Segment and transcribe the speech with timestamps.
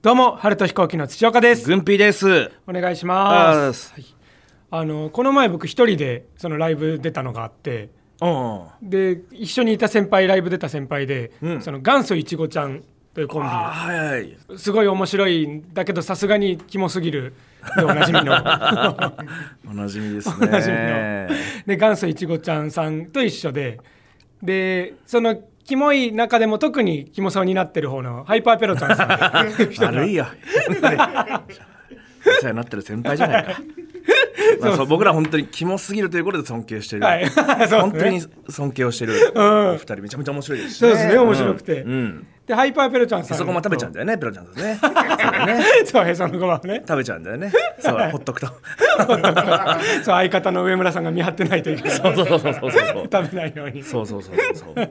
[0.00, 1.66] どうも春と飛行機の土岡です。
[1.66, 2.52] 軍ピーです。
[2.68, 3.92] お願いしあます。
[4.70, 7.88] あのこの前僕一人でそのライブ出たのがあって
[8.20, 8.88] うん。
[8.88, 11.62] で一緒にいた先輩ライブ出た先輩で、うん。
[11.62, 14.38] その元祖いちごちゃんというコンビあはいはい。
[14.56, 17.34] すごい面白いんだけどさすがにキモすぎる
[17.76, 18.34] でおなじみの。
[19.68, 20.36] おなじみですね。
[20.46, 20.84] おなじみの。
[21.66, 23.80] で元祖いちごちゃんさんと一緒で。
[24.40, 29.08] でそのキモい中でも特にキモそうになってる方のハイパーペロちゃんさん
[29.84, 30.24] 悪いよ。
[32.26, 33.60] お世話になってる先輩じゃないか。
[34.62, 37.02] まあ、そう僕ら本当にキモすぎるということで尊敬してる。
[37.02, 37.30] はいね
[37.70, 39.12] 本当に尊敬をしてる。
[39.12, 41.90] んお二人めちゃめちゃ面白いですし、そうですね面白くてうん。
[41.90, 44.80] うんでハイパーペロちゃんさんそこも食べちゃうんだよね、ペロちゃんですね。
[45.84, 46.82] そうへそのごまをね。
[46.88, 47.52] 食べちゃうんだよね。
[47.78, 48.46] そう、ほっとくと。
[48.48, 48.58] そう
[50.04, 51.90] 相方の上村さんが見張ってないといけない。
[51.90, 52.72] そうそうそうそうそう。
[53.12, 53.82] 食べないように。
[53.82, 54.88] そうそうそうそう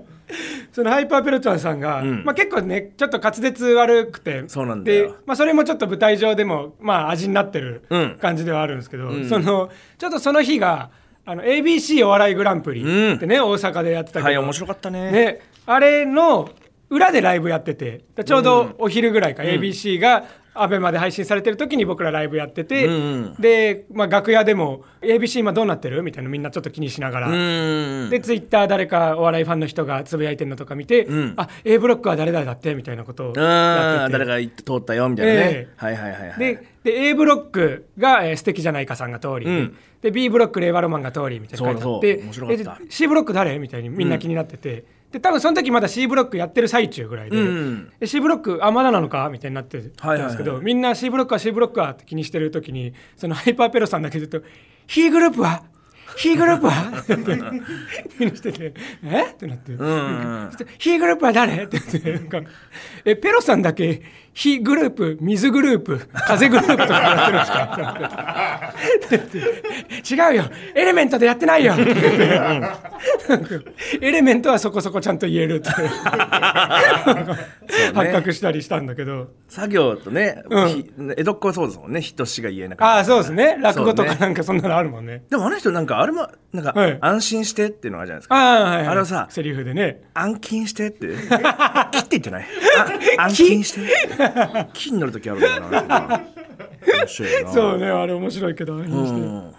[0.72, 2.24] そのハイパーペロちゃんさんが、ん。
[2.24, 4.44] まあ、結構ねちょっと滑舌悪くて。
[4.48, 8.18] そうなんで、まあ、それもちょっと舞台上でも、まあ、味になってるうん。
[8.22, 9.26] 感じではあるんですけど、ん。
[9.28, 10.92] そのちょっとその日が
[11.26, 12.82] あの ABC お笑いグランプリ
[13.16, 15.12] ってね、大阪でやってたけど、はい、面白かったね。
[15.12, 16.50] ね、あれの
[16.90, 27.28] 裏でライブやっててちょうどお昼ぐらいか、ABC が ABEMA で配信されてる時に僕らライブやってて、うんうんで、まあ、楽屋でも「ABC 今どうなってる?」みたいなみんなちょっと気にしながら。
[27.28, 27.32] う
[28.08, 28.10] ん。
[28.10, 31.34] でツイッター誰かお笑いファンの人がつぶやいてるのとか見て、ん。
[31.38, 32.74] あ A ブロックは誰々だって？
[32.74, 34.10] みたいなことをうやってて。
[34.10, 35.74] ん誰が行って通ったよみたいなね、ええ。
[35.76, 36.40] はいはいはいはい。
[36.40, 39.76] でで A ブロックが、えー素敵じゃないかさんが通り、うん。
[40.02, 42.24] で B ブロック令和ロマンが通りみたいな書いてあって
[42.90, 43.60] C ブロック誰？
[43.60, 49.30] みたいにみんな気になってて、で多分その時まだ C ブロックやってる最中ぐらいで,、うんで C ブロックあまだなのか？
[49.32, 54.42] みたいになってたんですけど、みんな C ブロックは C ブロックはって気にしてる時にそのハイパーペロさんだけずっと
[54.88, 55.64] 「ヒーグループは？
[56.18, 57.16] ヒーグループは?」って
[58.18, 58.74] 気にしてて
[59.06, 59.32] 「え？
[59.32, 59.72] っ?」てなって。
[60.78, 61.64] ヒーグループは誰？
[61.64, 62.42] って言ってなんか
[63.06, 64.02] えペロさんだけ？
[64.38, 67.38] ヒグループ水グループ風グループとかやってる
[69.26, 69.32] ん
[69.98, 70.30] ですか？
[70.30, 70.44] 違うよ。
[70.76, 71.74] エレメントでやってないよ。
[74.00, 75.72] エレメントはそこそこちゃんと言えるって。
[77.96, 79.30] 発覚したりしたんだけど。
[79.50, 80.68] 作業とね、うん。
[80.68, 80.88] ひ
[81.18, 82.02] 江戸っ子はそうですもんね。
[82.02, 82.94] 人しが言えなかった。
[82.98, 83.58] ああそうですね。
[83.60, 85.24] 落語とかなんかそんなのあるもんね。
[85.32, 86.98] でもあの人なんかあれもなんか、はい。
[87.02, 88.36] 安心してっていうのがあるじゃないですか。
[88.36, 90.02] ああはい、はい、あれはさセリフでね。
[90.16, 91.08] 安心してって。
[91.14, 92.46] 切って言ってない？
[93.18, 93.82] あ安心して。
[94.74, 96.22] 木に乗る時あるんだよないな。
[97.54, 99.54] そうねあれ面白いけどうん。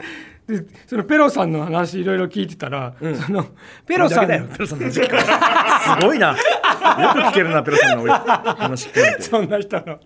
[0.48, 3.46] でそのペロさんの話いろいろ聞いてたら、その
[3.86, 5.20] ペロさんだけだよペロさんの時間。
[5.20, 6.28] すごいな。
[6.30, 6.40] よく
[7.20, 8.10] 聞けるなペロさんの
[8.56, 9.22] 話聞いて。
[9.22, 10.00] そんな人の。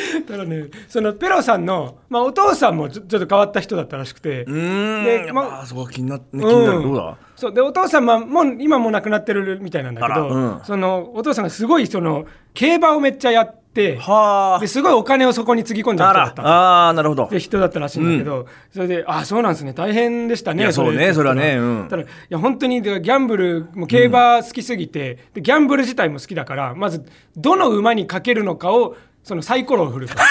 [0.26, 4.44] ただねそのペロさんの、まあ、お父さんもちょっと変わった人だったらしくて。
[4.44, 7.16] でまやっぱそこ気にな,、ね、気になる、どうだ？
[7.36, 7.52] そう。
[7.52, 10.60] でお父さんはもう今もう亡くなってるみたいなんだけど、うん。
[10.64, 16.42] そのお父さんがすごいその競馬をめっちゃやってはですごいお金をそこにつぎ込んじゃった。
[16.42, 17.24] のあーなるほど。
[17.24, 19.72] って人だったらしいんだけど、それで「あそうなんですね。
[19.72, 21.06] 大変でしたね」そうね。
[21.06, 21.56] れそれはね。
[21.56, 21.86] うん。
[21.88, 27.04] ただいや本当にでギャンブルも競馬好きすぎて、でギャンブル自体も好きだからまず
[27.36, 28.94] どの馬にかけるのかを
[29.24, 30.14] そのサイコロを振ると。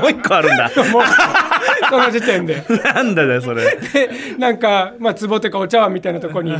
[0.00, 0.70] もう一個あるんだ。
[0.90, 1.02] もう
[1.88, 2.64] その時点で。
[2.94, 3.76] なんだよそれ。
[3.76, 6.52] でなんか、まあ、壺とかお茶碗みたいなとこに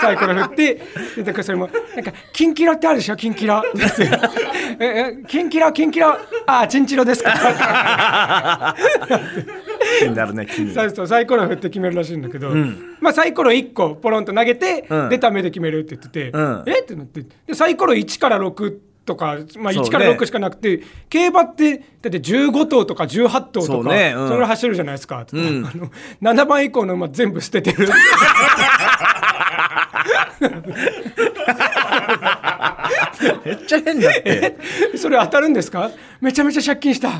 [0.00, 0.74] サイコロ振って
[1.16, 4.10] でだからそれもなんか「キンキロってあるでしょキンキロ」って
[4.80, 6.18] 「ええキンキロキンキロ。
[6.46, 7.30] ああチンチロですか」
[10.00, 10.72] 気になるね気に。
[10.74, 12.50] そうそうサイコロ振って決めるらしいんだけど、
[13.00, 15.08] まあ、サイコロ1個ポロンと投げて、うん。
[15.08, 16.64] 出た目で決めるって言ってて、うん。
[16.66, 16.80] え？
[16.80, 19.88] ってなってでサイコロ1から6とか、まあ、そうね。
[19.88, 24.14] 1から6しかなくて、競馬ってだって15頭とか18頭とかそうね。
[24.16, 24.28] うん。
[24.28, 25.64] それ走るじゃないですか、ってん。
[25.64, 25.90] あの
[26.22, 27.88] 7番以降の馬全部捨ててる
[33.44, 34.56] めっちゃ変だって。
[34.96, 35.90] それ当たるんですか？
[36.20, 37.08] めちゃめちゃ借金した。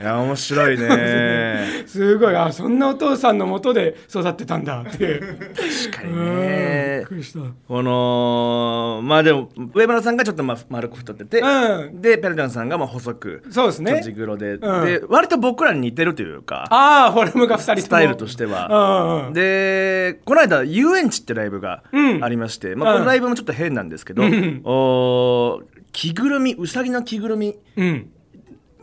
[0.00, 1.84] いや面白いね。
[1.86, 2.36] すごい。
[2.36, 5.18] あそんなお父さんのもとで育ってたんだって。
[5.18, 7.00] 確かにね。
[7.02, 7.40] っくりした。
[7.66, 12.00] このまあでも上村さんがちょっとまあ丸く太ってて、うん。
[12.00, 14.00] でペルダンさんがまあ細くそうですね。
[14.04, 14.84] 土黒で、うん。
[14.86, 18.68] で割と僕らに似てるというかああフォルムが2人スタイルとしては。
[18.70, 22.24] うんうんでこの間遊園地ってライブがうん。
[22.24, 22.98] ありまして、まあ、うん。
[22.98, 24.62] このライブもちょっと変なんですけど、ん。
[24.64, 28.10] おー着ぐるみうさぎの着ぐるみうん。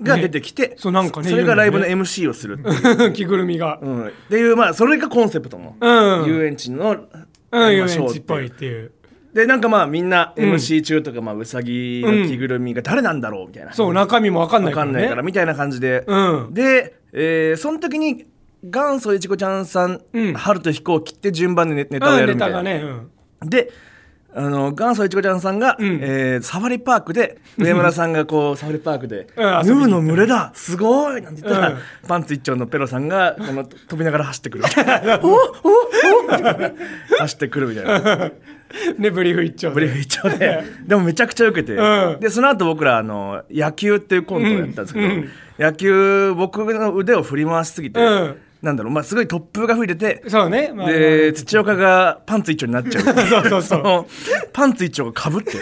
[0.02, 2.60] が出てきて、そうなんかねそれがライブの MC をする、
[3.14, 3.80] 着ぐるみが。
[3.82, 6.28] うん、っていうまあそれがコンセプトの、うん。
[6.28, 7.08] 遊園地の、うん。
[7.52, 8.92] まあ遊園地っぽいっていう。
[9.34, 10.54] でなんかまあみんなうん。
[10.54, 16.54] MC 中とか、まあ、うさぎの着ぐるみが誰なんだろうみたいな、そう中身も分かんないわかんないからねみたいな感じで、うん。
[16.54, 18.26] で、えーその時に
[18.64, 20.34] 元祖いちごちゃんさん、うん。
[20.34, 23.12] 春と飛行機って順番でネネタをやるみたいな、タがね、うん、
[23.44, 23.72] で
[24.38, 25.78] あの元祖いちごちゃんさんが、ん。
[25.80, 31.78] えーサファリパークで上村さんがこうサファリパークで「ヌ ーの群れだすごい!」なんて言ったら、うん。
[32.06, 35.38] パンツ一丁のペロさんがこの飛びながら走ってくるみたいな「おおお
[37.20, 38.32] 走ってくるみたいな。
[38.98, 39.74] ねブリーフ一丁で。
[39.76, 40.64] ブリーフ一丁で。
[40.86, 42.20] でもめちゃくちゃ受けて、うん。
[42.20, 45.12] でその後僕らあの野球っていうコントをやったんですけど、うん。
[45.14, 45.30] うん。
[45.60, 48.36] 野球僕の腕を振り回しすぎて、うん
[48.66, 53.04] なんだろう、まあ、すごい突風が吹いててそうね、まあで土岡がパンツ一丁になっちゃう。
[53.30, 53.84] そうそうそう。
[53.84, 54.08] の
[54.52, 55.52] パンツ一丁がかぶって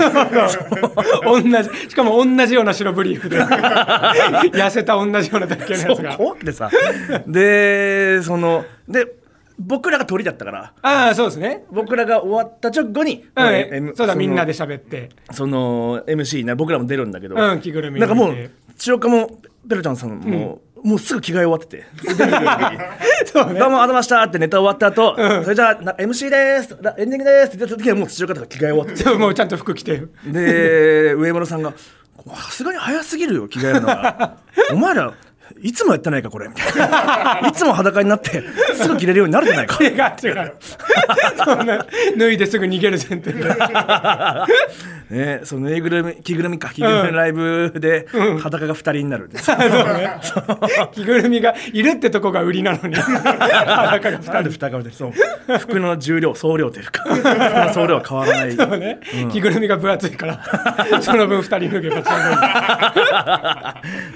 [1.25, 3.37] 同じしかも同じような白ブリーフで。
[3.43, 6.17] 痩せた同じようなだけのやつが。
[6.17, 6.71] 怖くてさ。
[7.27, 9.15] でそので
[9.59, 10.73] 僕らが鳥だったから。
[10.81, 11.65] ああそうですね。
[11.71, 15.09] 僕らが終わった直後に、うん、M そうだのみんなで喋って。
[15.31, 21.85] その MC ね僕らも出るんだけど、うん着ぐるみなんかもう見て千代岡もペロちゃんさんも、もうすぐ着替え終わってて。
[23.25, 26.77] そうねどうもあざましたってネタ終わった後、それじゃあな MC です。
[26.81, 27.47] らエンディングです。
[27.47, 29.03] って言った時はもう土岡とか着替え終わって。
[29.03, 30.03] て もうちゃんと服着て。
[30.25, 31.73] で上村さんが
[32.35, 34.37] 「さすがに早すぎるよ着替えるのが。
[34.71, 35.13] お前ら
[35.61, 38.43] いつもやってないかこれ」みたいな「いつも裸になって
[38.75, 39.91] すぐ着れるようになるじゃないか」違う。
[40.23, 43.55] 違う脱いですぐ逃げる前提で
[45.13, 48.07] ね、そのぬいぐるみ着ぐるみか着ぐるみのライブで
[48.41, 49.49] 裸が2人になるんです。
[49.53, 49.57] よ、
[50.91, 52.95] 着ぐるみがいるってとこが売りなのに。
[52.95, 55.57] 裸がなんで双顔でそう。
[55.59, 57.03] 服の重量総量というか。
[57.03, 58.51] 服の総量は変わらない。
[58.57, 58.99] そうね、
[59.31, 60.41] 着ぐるみが分厚いから
[61.01, 62.19] その分二人脱げばちょう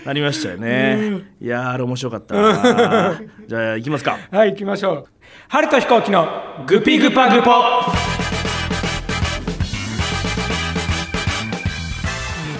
[0.07, 1.21] なりましたよね。
[1.39, 2.33] いやーあれ面白かった。
[2.35, 4.17] なじゃあ行きますか。
[4.31, 5.05] はい行きましょう。
[5.49, 6.27] 春と飛行機の
[6.65, 8.16] グピグパグポ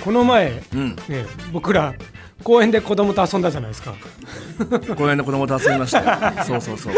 [0.07, 0.95] この前、ん。
[1.09, 1.93] ね、僕ら
[2.41, 3.93] 公園で子供と遊んだじゃないですか。
[4.95, 6.43] 公園の子供と遊びましたよ。
[6.45, 6.93] そうそうそう。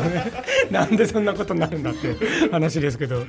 [0.72, 2.16] なんでそんなことになるんだって
[2.50, 3.26] 話ですけど。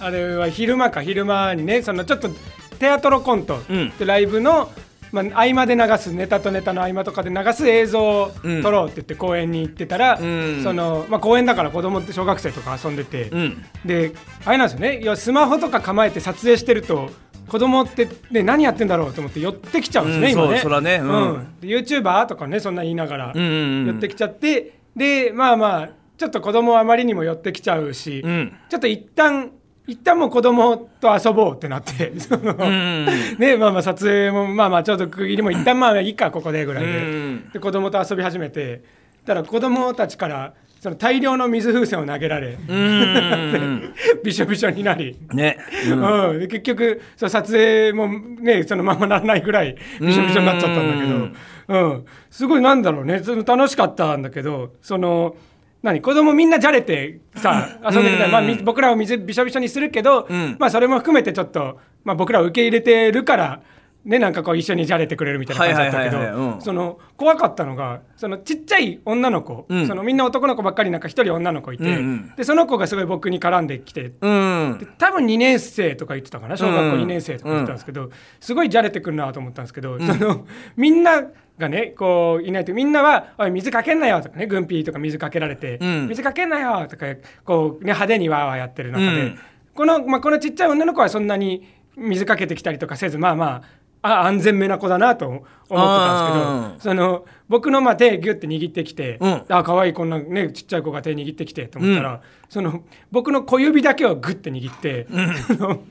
[0.00, 2.30] あれは昼間か昼間にねそのちょっと
[2.78, 3.92] テアトロコントうん。
[3.98, 4.70] ライブの、
[5.12, 8.62] まあ、合間で流すネタとネタの合間とかで流す映像をうん。
[8.62, 10.62] 撮ろうって言って公園に行ってたら、ん。
[10.62, 13.62] そのまあ、公園だから子供って小学生とか遊んでて、うん。
[13.84, 14.12] で
[14.46, 15.00] あれなんですよね。
[15.02, 17.10] いやスマホとか構えて撮影してると
[17.48, 20.58] 子供って、ね、何やってんだろうと思って寄ってきちゃうんですね、うん今ね。
[20.58, 21.00] そらね。
[21.02, 21.60] うん。
[21.60, 23.32] で YouTuber とかねそんな言いながら。
[23.34, 23.48] うんうん
[23.80, 23.86] うん。
[23.86, 28.56] 寄ってきちゃって、でまあまあちょっと子供あまりにも寄ってきちゃうし、うん。
[28.68, 29.52] ちょっと一旦
[29.88, 32.12] 一旦もう子供と遊ぼうってなって。
[33.38, 38.82] ねまあまあ撮影もまあまあちょっと区切りも一旦まあいいかここでぐらいで,、うんで子供と遊び始めて
[39.24, 43.94] たら子供たちからその大量の水風船を投げられ、うん。
[44.22, 45.16] びしょびしょになり。
[45.32, 45.58] ね、
[45.90, 46.30] うん。
[46.30, 53.20] うん、で結局その撮影もねそのままならないぐらいびしょびしょになっちゃったんだけど、うん、すごいなんだろうね。
[53.24, 55.34] その楽しかったんだけどその
[55.82, 56.00] 何？
[56.00, 60.56] 子供みんなじゃれてさ遊んできたら、まあ、み僕らを水びしょびしょにするけど、ん。
[60.60, 63.60] まあ、それも含めてちょっと、まあ、僕らを受け入れてるから。
[64.08, 69.86] ね、なんかこう一緒にじゃれてくれるみたいな感じだったけどその怖かったのがそのちっちゃい女の子、うん。
[69.86, 72.32] そのみんな男の子ばっかりなんか一人女の子いて、うんうん。
[72.34, 78.10] でその子がすごい僕に絡んできてうんで多分2年生とか言ってたかな小学校うん2年生とか言ってたんですけど、
[78.40, 81.24] すごいじゃれてくるなと思ったんですけど、その みんな
[81.58, 87.06] がねこういないとみんなは「おい水かけんなよ」とかね軍ピーとか水かけられて「うん水かけんなよ」とか
[87.44, 89.38] こう、ね、派手にわーわーやってる中で、うん。
[89.74, 99.44] このまあ、このちっちゃい女の子はそんなに水かけてきたりとかせずまあまああ安全めな子だなと思ってたんですけどその僕のまあ手ギュッて握ってきて、うん。
[99.48, 105.06] あ可愛いこんなねちっちゃい子が手握ってきてと思ったら、その僕の小指だけをグッて握って、
[105.46, 105.82] その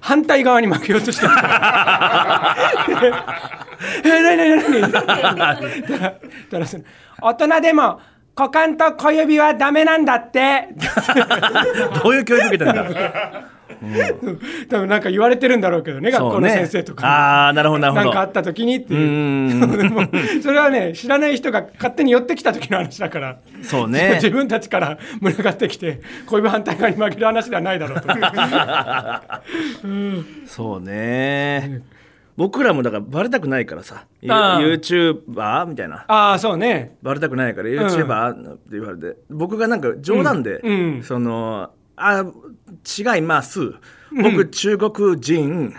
[0.00, 2.56] 反対側に負けようとしてた
[4.04, 6.84] え何何何だからだからその
[7.22, 8.00] 大人でも
[8.36, 10.68] 股間と小指はダメなんだって。
[12.02, 12.84] どういう教育受けたんだ
[14.68, 17.08] 多分なんか言われてるんだろうけどね学校の先生とかに。
[17.08, 18.04] ああなるほどなるほど。
[18.04, 19.06] なんかあった時にってういう。
[19.06, 19.60] ん。
[19.78, 20.02] でも
[20.42, 23.38] それはね知らない人が勝手に寄ってきた時の話だから。
[23.62, 24.12] そうね。
[24.22, 28.08] 自分たちから群がってきて小指反対側に曲げる話ではないだろうと。
[30.46, 31.82] そうね。
[32.36, 34.06] 僕らもだからバレたくないからさ。
[34.20, 36.04] ユあー YouTuber みたいな。
[36.08, 36.96] ああそうね。
[37.02, 40.72] バレたくないから YouTuber って言われて、僕がなんか冗談で、うん。
[40.72, 41.02] うん。
[41.02, 42.24] そのあ
[42.86, 43.72] 違います。
[44.22, 45.74] 僕中国人、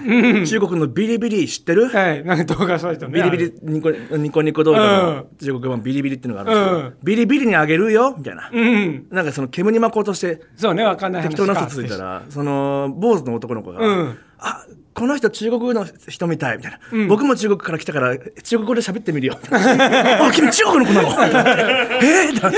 [0.46, 2.26] 中国のビリビリ知ってる、はい。
[2.26, 3.24] なんか動画そうですよね。
[3.24, 6.98] ビリビリニコニコニコ動画の中国版ビリビリっていうのがあるんですけど、うん。
[7.04, 8.14] ビリビリにあげるよ？
[8.18, 9.08] みたいな、うん。
[9.10, 14.18] なんかその煙に巻こうとしてそうねわかんない話適当な嘘ついたらその坊主の男の子が「うん。
[14.40, 19.38] あこの人中国の人みたいみたいな、僕も中国から来たから中国語で喋ってみるよ。
[19.52, 21.10] あ君中国の子なの？
[21.10, 22.52] えー、だっ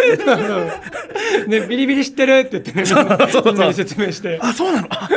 [1.44, 1.48] て。
[1.50, 2.84] ねビリビリ知ってるって言ってね
[3.44, 4.38] みんなに説明して。
[4.39, 4.88] あそうなの？
[4.91, 5.10] あ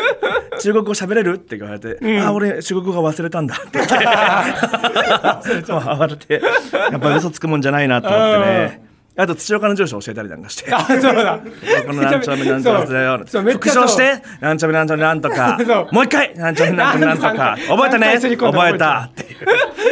[0.62, 3.54] 中国語喋れるって言われて、あ俺中国語が忘れたんだ。
[3.68, 6.42] って言って慌てて。
[6.90, 10.72] やっぱ嘘つくもんじゃないなと思ってねあと土岡の上司教えたりなんかして。
[10.72, 11.40] あそうだ。
[11.86, 13.20] このなんちゃらなんちゃらだよ。
[13.26, 13.82] そうめっちゃそう。
[13.84, 15.58] 復唱してなんちゃらなんちゃらなんとか。
[15.58, 15.88] そう。
[15.92, 17.56] もう一回なんちゃらなんちゃらなんとか。
[17.68, 18.06] 覚えたね？
[18.06, 19.26] 何回すり込んだ覚えたってい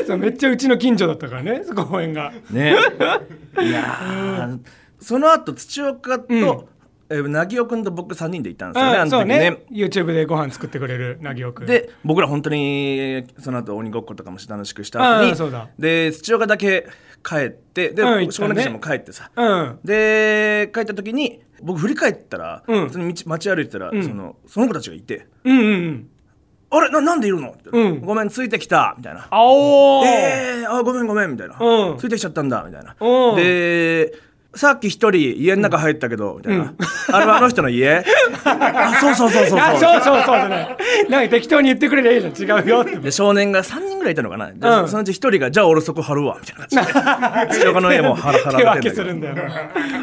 [0.03, 1.63] うそうめっちゃうちの近所だったからね。
[1.75, 2.33] 公園が。
[2.51, 2.77] ね。
[3.61, 4.61] いやー
[5.01, 6.69] その後土岡と、
[7.09, 9.39] えー、凪くんと僕3人で行ったんですよね、あの時うんそうね。
[9.39, 11.67] ね YouTube でご飯作ってくれるなぎおくん。
[11.67, 15.69] で僕ら本当にその後鬼ごっことかも楽しくした後にうんそうだ。
[15.79, 16.87] で土岡だけ
[17.23, 19.79] 帰ってで、うん少年たちも帰ってさ、うん。
[19.85, 22.85] で帰った時に僕振り返ったら、うん。
[22.87, 24.03] 普通に道街歩いてたら、ん。
[24.03, 25.27] そのその子たちがいて。
[25.45, 26.09] うんうんうん
[26.71, 28.01] 「あれななんでいるの?」ってうん。
[28.03, 29.27] ごめんついてきた」みたいな。
[29.31, 30.07] あおー。
[30.07, 31.31] えー、あごめんごめん。
[31.31, 31.99] みたいな、うん。
[31.99, 32.63] ついてきちゃったんだ。
[32.65, 33.37] みたいな、うん。
[33.37, 34.13] で
[34.59, 36.75] さっき一人家の中入ったけど、みたいな、
[37.13, 38.05] あれはあの人の家？
[38.45, 39.81] あそうそうそうそうあそう。
[39.81, 40.77] そうそうそうじゃない
[41.09, 42.61] なんか適当に言ってくれりゃいいじゃん。
[42.61, 42.97] 違うよって。
[42.97, 44.89] で少年が3人ぐらいいたのかな、でうん。
[44.89, 47.61] そのうち一人が「じゃあ俺そこ貼るわ」みたいな感じ。
[47.65, 48.91] での家も貼られてんだけど。
[48.91, 49.43] けするんだよな。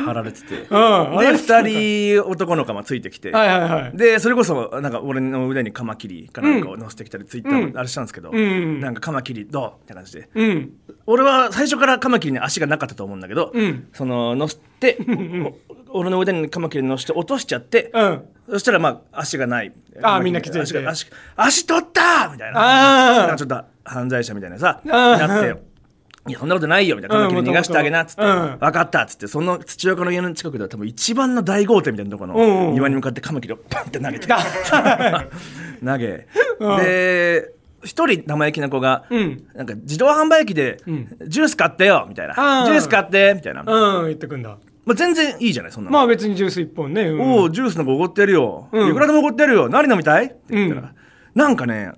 [0.05, 3.97] 貼られてて、うんで2人男の子もついてきて、はいはいはい。
[3.97, 9.81] でそれこそなんか俺の腕にカマキリかなんかを乗せてきたり、ツイッターもあれしたんですけど、んなんかカマキリどう？
[9.83, 10.29] みたいな感じで。
[10.33, 10.71] うん。
[11.07, 13.87] 俺は最初からカマキリに足がなかったと思うんだけど、うん。
[13.93, 14.97] その乗せて
[15.89, 18.21] お俺の腕にカマキリ乗せて落としちゃって、うん。
[18.49, 19.71] そしたらまあ足がない。
[20.01, 20.59] あーみんな気づいて。
[20.61, 23.31] 足が足足取ったみたいな。
[23.33, 25.55] あちょっと犯罪者みたいなさなって
[26.27, 27.15] いやそんなことないよみたいな。
[27.15, 28.57] カマキリ逃がしてあげなっつって、うん。
[28.59, 29.27] 分かったっつって。
[29.27, 34.27] その土岡の家の近くでは多分一番の大豪邸みたいなとこの庭に向かってカマキリをパンって投げて。
[35.85, 36.27] 投げ。
[36.83, 37.51] で
[37.85, 39.47] 一人生意気な子が、うん。
[39.53, 40.77] なんか自動販売機で、
[41.27, 42.65] ジュース買ってよみたいな。
[42.65, 44.57] ジュース買ってみたいな、まうん言ってくんだ。
[44.87, 47.21] あ、全然いいじゃないそんなの、まあ別にジュース一本ねうん。
[47.21, 48.89] おおジュースなんかおごってやるよ、うん。
[48.89, 49.69] いくらでもおごってやるよ。
[49.69, 50.25] 何飲みたい？
[50.25, 50.95] って言ったら、うん。
[51.33, 51.91] なんかね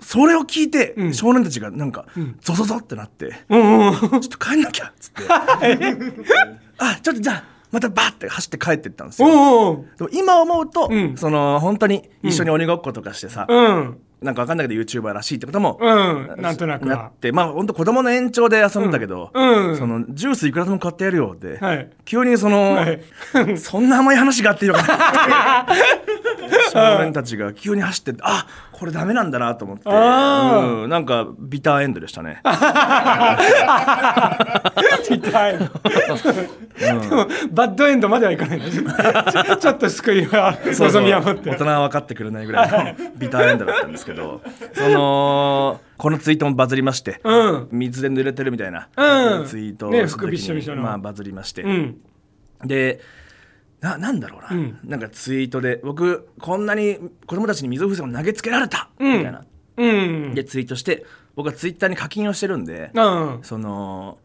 [0.00, 1.14] それを聞いて、ん。
[1.14, 2.06] 少年たちがなんか、
[2.40, 3.94] ゾゾゾってなって、うんうん。
[3.94, 5.22] ちょっと帰んなきゃっつって。
[6.78, 9.28] あちょっとじゃあまたバッて走って帰ってったんですよ、
[9.98, 11.16] でも今思うと、うん。
[11.16, 19.68] その本当に一緒に鬼ごっことかしてさ、うんなんかわかんないけど YouTuber らしいってことも、うんなんとなくなはってまあ本当子供の延長で遊んだけど、うん。
[19.70, 21.90] うんそのジュースいくらでも買ってやるよって、はい。
[22.04, 23.00] 急にその、はい。
[23.58, 25.66] そんな甘い話があっていいのかな
[26.72, 32.42] 少年たちが急に走ってあこれダメなんだなと思って、あうん、なんかビターエンドでしたね。
[35.08, 41.02] 痛いでもバッドエンドまではいかないちょちょっと救いはそうそう。
[41.02, 41.48] 望みは持って。
[41.50, 44.40] 大人は分かってくれないぐらいのビターエンドだったんですけど
[44.72, 47.68] そのこのツイートもバズりまして、うん。
[47.72, 49.46] 水で濡れてるみたいな、うん。
[49.46, 50.82] ツイートをねした時に服びっしょびしょの。
[50.82, 52.00] まあ、バズりまして、うん。
[52.64, 53.00] で
[53.80, 54.78] ななんだろうな、うん。
[54.84, 59.44] なんかツイートで僕こんなに子供たちに水風船を投げつけられた、みたいな。
[59.76, 60.34] うん。
[60.34, 63.40] でツイートして僕はツイッターに課金をしてるんで、うん。
[63.42, 64.18] その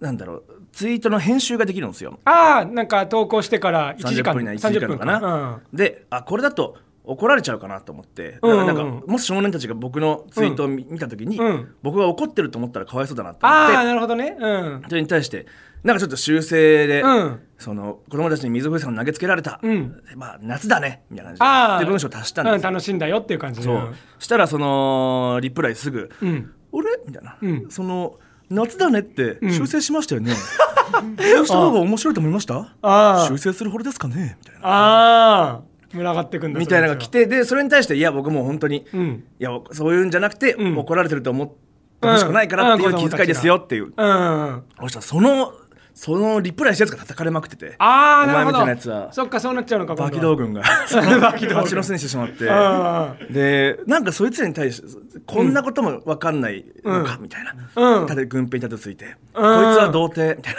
[0.00, 2.18] なんだろうツイートの編集ができるんですよ。
[2.26, 8.66] ああなんか投稿してから1時30間分以内1時間かな、であこれだと怒られちゃうかなと思って、うんうんうん。
[8.66, 11.74] なんかもし少年たちが僕のツイートを見,、見た時に、うん。
[11.82, 13.76] 僕が怒ってると思ったらかわいそうだなと思って。
[13.76, 14.36] ああなるほどね。
[14.38, 14.82] うん。
[14.88, 15.46] それに対して
[15.84, 17.40] なんかちょっと修正で、うん。
[17.58, 20.02] その子供たちに水風船を投げつけられた、うん。
[20.16, 23.66] まあ夏だねみたいなあ感あじでで文章を足したんですよ、うん楽しんだよっていう感じで。
[23.66, 23.94] そう。
[24.18, 27.70] したらそのリプライすぐうん「俺?」みたいな、うん。
[27.70, 28.18] その
[28.50, 29.52] 「夏だね」ってん。
[29.52, 30.32] 修正しましたよね、
[31.36, 32.56] そうした方が面白いと思いました？
[32.82, 34.36] ああ修正するほどですかね？
[34.40, 34.68] みたいな。
[34.68, 35.60] ああ
[35.92, 39.24] 群がってくんだみたいなのが来てでそれに対していや僕もう本当に、うん。
[39.38, 40.78] いやそういうんじゃなくて、うん。
[40.78, 41.48] 怒られてると思っ
[42.00, 44.62] てほしくないからっていううんうん気遣いですよっていう、うん。
[44.80, 45.52] そしたらその
[45.96, 47.74] そのリプライしたやつが叩かれまくってて。
[47.78, 48.58] ああなるほど。
[48.58, 49.12] お前みたいなやつは。
[49.14, 50.60] そっかそうなっちゃうのかバキ道具軍が。
[51.22, 51.62] バキ道軍。
[51.62, 52.44] 蜂の巣にしてしまって。
[52.44, 53.32] うん。
[53.32, 54.86] でなんかそいつらに対して
[55.24, 57.22] こんなことも分かんないのか、うん。
[57.22, 57.54] みたいな、
[58.00, 58.06] うん。
[58.06, 60.36] ただ軍兵に立てついて、こいつは童貞？
[60.36, 60.54] みたい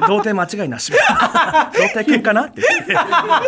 [0.00, 1.72] な、童貞間違いなしみたいな。
[1.74, 2.42] 童貞犬かな？
[2.42, 2.94] って言って。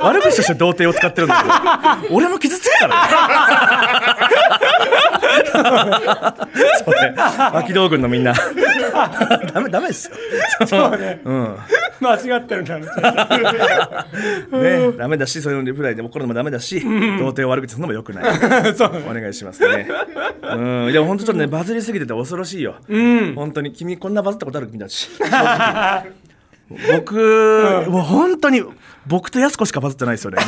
[0.02, 2.16] 悪口として童貞を使ってるんだけど。
[2.16, 3.08] 俺も傷つくからね
[6.84, 8.34] それバキ道軍のみんな。
[9.52, 10.16] ダメダメですよ。
[10.66, 11.20] そうね。
[11.24, 11.56] うん。
[12.00, 12.86] 間違ってるんだね、
[14.96, 18.74] ダメだしそういうリプライで怒るのもダメだし、童貞を悪口するのもよくない。
[18.76, 19.88] そうお願いしますね。
[20.42, 20.92] うん。
[20.92, 23.34] でも本当ちょっとねバズりすぎてて恐ろしいよ、うん。
[23.34, 24.68] 本当に君こんなバズったことある？
[24.68, 25.08] 君たち
[26.68, 28.62] 正直僕、もう本当に
[29.06, 30.38] 僕とやす子しかバズってないですよね。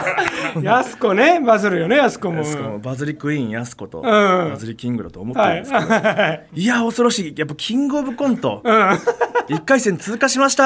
[0.62, 1.40] やすこね。
[1.40, 2.42] バズるよねやす子も。
[2.80, 4.02] バズりクイーンやす子と、ん。
[4.02, 6.60] バズりキングだと思ってるんはいですけど、はい。
[6.60, 7.34] い、や恐ろしい。
[7.36, 10.64] やっぱキングオブコント、1回戦通過しました、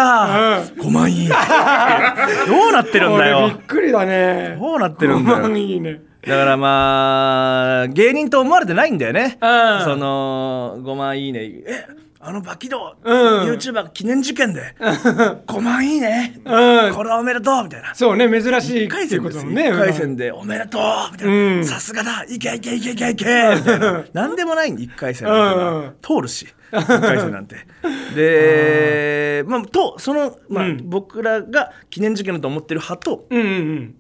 [0.79, 1.29] 5万いい。
[1.29, 1.35] ね
[2.49, 4.57] どうなってるんだ俺びよっくりだね。
[4.59, 5.39] どうなってるんだよ。
[5.39, 6.01] 5万いいね。
[6.27, 9.85] だからまあ芸人と思われてないんだよね、うん。
[9.85, 11.41] その5万いいね。
[11.43, 11.87] え
[12.27, 16.95] あのバキドー、うん YouTuber 記念受験で5万いいね、うん。
[16.95, 17.95] これはおめでとうみたいな。
[17.95, 19.73] そうね珍しい1回戦でね。
[19.73, 21.65] 1回戦でおめでとうみたいな、うん。
[21.67, 24.05] さすがだいけいけいけいけいけみたいな。
[24.13, 25.29] なんでもないん1回戦
[26.01, 27.57] 通るし1回戦なんて。
[28.15, 30.89] でまあ とその、まあうん。
[30.89, 33.95] 僕らが記念受験だと思ってる派とうんうんうん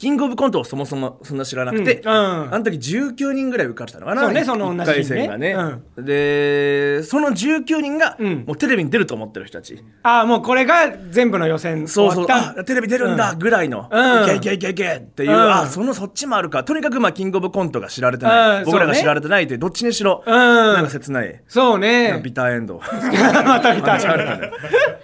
[0.00, 2.10] キングオブコントをそもそもそんな知らなくて、うん。
[2.10, 4.22] うんあの時19人ぐらい受かってたのかな。
[4.22, 5.54] そうねその同じ1回戦がね、
[5.96, 8.44] うでその19人が、うん。
[8.46, 9.84] もうテレビに出ると思ってる人たち。
[10.02, 12.24] ああもうこれが全部の予選そうそう。
[12.24, 12.60] 終わった。
[12.62, 14.24] あテレビ出るんだぐらいの、うん。
[14.24, 15.36] いけいけいけいけっていう、うん。
[15.36, 16.64] あそのそっちもあるか。
[16.64, 20.34] とにかくまあキングオブコントが知られてない、うん僕らが知られてないってどっちにしろ、うん。
[20.34, 22.18] なんか切ない、そうね。
[22.24, 22.80] ビターエンド。
[23.44, 24.50] また見たあったね。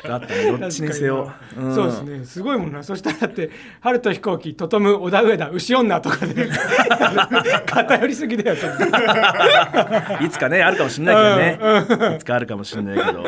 [0.08, 0.58] だったね。
[0.58, 2.24] どっちにせよ、 んそうですね。
[2.24, 2.82] すごいもんな。
[2.82, 3.50] そしたらだって
[3.80, 6.48] 春と飛行機トトム織田上田牛女とかで。
[7.66, 8.56] 偏りすぎだよ
[10.20, 12.16] いつかねあるかもしれないけどね。
[12.16, 13.24] いつかあるかもしれないけど。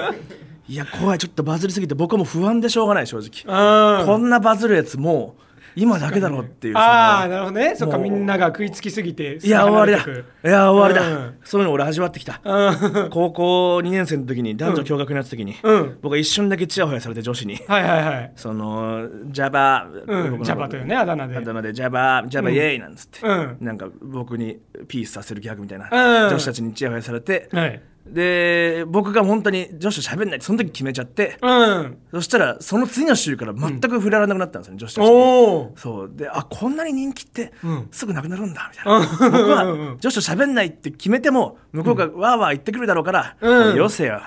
[0.68, 1.18] いや怖い。
[1.18, 4.00] ちょっとバズりすぎて僕はもう不安でしょうがない正直。
[4.00, 4.06] うん。
[4.06, 5.42] こんなバズるやつもう
[5.78, 7.76] 今だけだろうっていうああなるほどね。
[7.76, 9.98] そっかみんなが食いつきすぎていや終わりだ。
[10.10, 12.40] いや終わりだ、うんそういうの俺味わってきた。
[13.10, 15.98] 高校2年生の時に男女共学になった時に、うん。
[16.02, 17.60] 僕は一瞬だけチヤホヤされて女子に。
[17.66, 18.32] はいはいはい。
[18.36, 21.36] そのジャバジャバというねあだ名で。
[21.36, 23.56] あだ名でジャバジャバイエーイなんつって、うん。
[23.60, 24.58] なんか僕に
[24.88, 26.30] ピースさせるギャグみたいな、うん。
[26.30, 27.80] 女子たちにチヤホヤされて、はい
[28.12, 31.98] で僕が本当に女子と喋んないってその時決めちゃって、うん。
[32.10, 36.10] そしたらその次の週から全く触れられなくなったんですよね、女子たちそう。
[36.14, 37.88] であこんなに人気ってうん。
[37.90, 43.76] すぐなくなるんだみたいな、僕は女子と喋んないって決めても向こうがわーわー言ってくるだろうから、うん。
[43.76, 44.20] よせよ。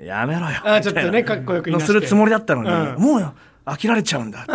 [0.00, 0.60] やめろよ。
[0.64, 3.02] あちょっとねかっこよくするつもりだったのに、うん。
[3.02, 3.34] もうよ
[3.66, 4.46] 飽きられちゃうんだ。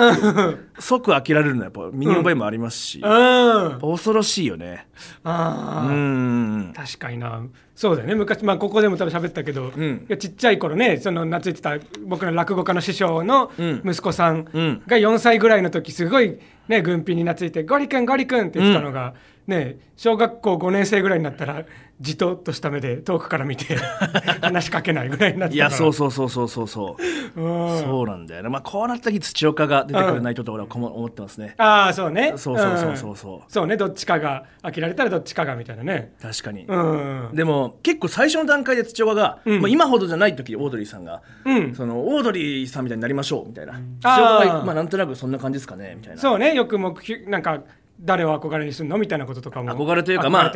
[0.79, 3.79] 即飽きられるのはやっぱ身に覚えもありますし、うん。
[3.79, 4.87] 恐ろしいよね。
[5.23, 5.87] うあ。
[5.87, 6.73] あん。
[6.75, 7.41] 確かにな。
[7.75, 8.15] そうだよね。
[8.15, 9.81] 昔、まあ、ここでも多分喋ったけど、ん。
[9.83, 13.81] いやちっちゃい頃ねその懐いてた僕の落語家の師匠のうん。
[13.85, 14.83] 息子さんうん。
[14.87, 19.13] が4歳ぐらいの時すごいね軍ピに懐いて「ゴリくんゴリくん」って言ってたのが、
[19.47, 21.65] ね小学校5年生ぐらいになったら
[22.01, 23.77] じとっとした目で遠くから見て
[24.41, 26.97] 話しかけないぐらいになっていやそうそうそうそうそうそ
[27.35, 27.41] う。
[27.41, 27.79] うん。
[27.79, 28.49] そうなんだよね。
[28.49, 31.55] まあこうなった時土岡が出てくれないとと俺はこも思ってますね。
[31.57, 32.33] ああそうね。
[32.35, 33.33] そうそうそうそうそう。
[33.35, 33.41] うん。
[33.47, 36.13] そうねどっちかが飽きられたらどっちかがみたいなね。
[36.21, 37.29] 確かに、うん。
[37.33, 39.61] でも結構最初の段階で土岡が、うん。
[39.61, 41.75] まあ、今ほどじゃない時オードリーさんが、うん。
[41.75, 46.21] そのオードリーさんみたいになりましょうみたいな、土岡がまあなんとなくそんな感じですかねみたいな。
[46.21, 47.61] そうねよく目標なんか
[47.99, 49.69] 誰を憧れにするのみたいなこととかも。
[49.71, 50.51] 憧れというかまあ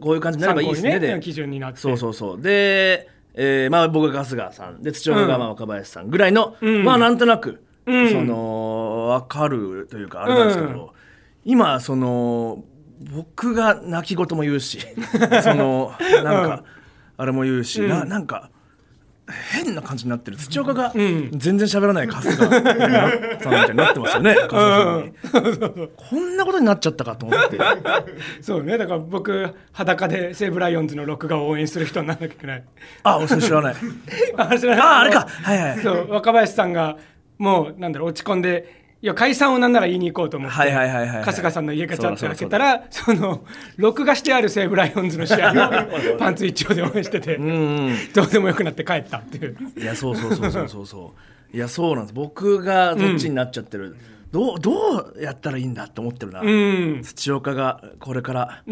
[0.00, 0.98] こういう感じになればいいですね。
[0.98, 1.78] ね基準になって。
[1.78, 2.40] そうそうそう。
[2.40, 4.82] で、えーまあ、僕が春日さん。
[4.82, 6.84] で土岡がまあ若林さんぐらいの、うん。
[6.84, 8.10] まあなんとなく、うん。
[8.10, 10.88] その分かるというかあれなんですけど、うん。
[11.44, 12.64] 今その
[13.00, 14.78] 僕が泣き言も言うし
[15.42, 16.64] そのなんか、
[17.16, 18.50] あれも言うし、ななんか
[19.30, 20.36] 変な感じになってる。
[20.36, 21.30] 土岡がん。
[21.32, 24.36] 全然喋らない春日 さんみたいになってますよね。
[25.96, 27.58] こんなことになっちゃったかと思って。
[28.42, 28.78] そうね。
[28.78, 32.64] だから僕裸で西武ライオンズの録画を応援する人にならなきゃいけない。
[33.02, 33.74] あ俺それ知らない。
[34.36, 34.80] あ知らない。
[34.80, 35.26] ああれか。
[35.28, 35.78] はいはい。
[35.80, 36.96] そう若林さんが
[37.38, 41.24] もうなんだろう落ち込んでいや解散をなんなら言いに行こうと思って、はいはいはいはいはい。
[41.24, 43.44] 春日さんの家ガチャって開けたらその
[43.76, 45.54] 録画してある西武ライオンズの試合を
[46.18, 47.96] パンツ一丁で応援してて、うんうん。
[48.14, 49.56] どうでもよくなって帰ったっていう。
[49.78, 50.86] いやそうそうそうそうそう。
[50.86, 51.14] そ
[51.52, 52.14] ういやそうなんです。
[52.14, 53.96] 僕がそっちになっちゃってる、
[54.32, 57.00] どうどうやったらいいんだって思ってるな、うん。
[57.02, 58.62] 土岡がこれから、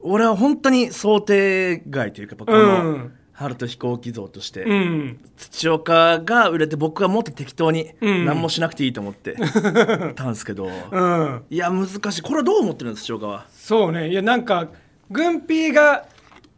[0.00, 5.18] 俺は本当に想定外というかこの、うん春と飛行機像として、うん。
[5.38, 8.26] 土岡が売れて僕はもっと適当にうん。
[8.26, 9.34] 何もしなくていいと思って
[10.14, 11.42] たんですけど、うん。
[11.48, 12.22] いや難しい。
[12.22, 13.46] これはどう思ってるんです土岡は。
[13.50, 14.10] そうね。
[14.10, 14.68] いやなんか
[15.10, 16.04] 軍ピーが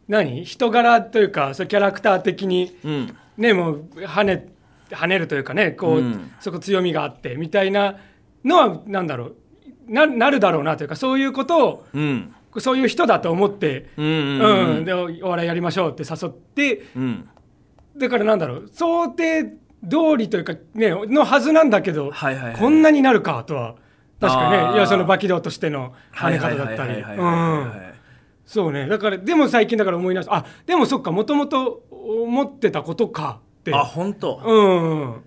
[0.09, 0.43] 何？
[0.43, 3.15] 人柄というかそうキャラクター的にうん。
[3.37, 4.49] ねもう跳ね
[4.89, 6.31] 跳ねるというかねこう、うん。
[6.41, 7.95] そこ強みがあってみたいな
[8.43, 9.35] のはなんだろう。
[9.87, 14.79] ななるだろうなというかそういうことをうんそういう人だと思って、うんうんううん。
[14.81, 17.29] んでお笑いやりましょうって誘ってうん。
[17.97, 22.55] だからなんだろう想定通りというかねのはずなんだけど、はいはいはい。
[22.55, 23.75] こんなになるかとは
[24.19, 27.03] 確かねいやそのバキドとしての跳ね方だったり。
[28.45, 28.87] そうね。
[28.87, 33.73] だからでも最近だから思い出すあでもそっかもともと思ってたことかって。
[33.73, 35.23] あ本当、うん